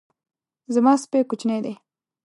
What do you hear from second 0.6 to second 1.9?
زما سپی کوچنی دی